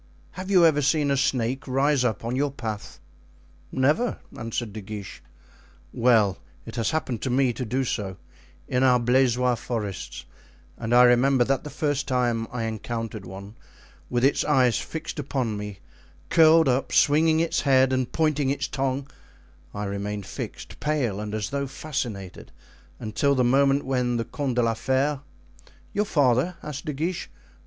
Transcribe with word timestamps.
Have 0.31 0.49
you 0.49 0.65
ever 0.65 0.81
seen 0.81 1.11
a 1.11 1.15
snake 1.15 1.67
rise 1.67 2.03
up 2.03 2.25
on 2.25 2.35
your 2.35 2.49
path?" 2.49 2.99
"Never," 3.71 4.17
answered 4.35 4.73
De 4.73 4.81
Guiche. 4.81 5.21
"Well, 5.93 6.39
it 6.65 6.75
has 6.75 6.89
happened 6.89 7.21
to 7.21 7.29
me 7.29 7.53
to 7.53 7.63
do 7.65 7.83
so 7.83 8.17
in 8.67 8.81
our 8.81 8.99
Blaisois 8.99 9.53
forests, 9.53 10.25
and 10.75 10.91
I 10.95 11.03
remember 11.03 11.43
that 11.43 11.63
the 11.63 11.69
first 11.69 12.07
time 12.07 12.47
I 12.51 12.63
encountered 12.63 13.27
one 13.27 13.53
with 14.09 14.23
its 14.25 14.43
eyes 14.43 14.79
fixed 14.79 15.19
upon 15.19 15.55
me, 15.55 15.77
curled 16.29 16.67
up, 16.67 16.91
swinging 16.91 17.39
its 17.39 17.61
head 17.61 17.93
and 17.93 18.11
pointing 18.11 18.49
its 18.49 18.67
tongue, 18.67 19.07
I 19.71 19.83
remained 19.83 20.25
fixed, 20.25 20.79
pale 20.79 21.19
and 21.19 21.35
as 21.35 21.51
though 21.51 21.67
fascinated, 21.67 22.51
until 22.99 23.35
the 23.35 23.43
moment 23.43 23.85
when 23.85 24.17
the 24.17 24.25
Comte 24.25 24.55
de 24.55 24.63
la 24.63 24.73
Fere——" 24.73 25.19
"Your 25.93 26.05
father?" 26.05 26.55
asked 26.63 26.85
De 26.85 26.93
Guiche. 26.93 27.29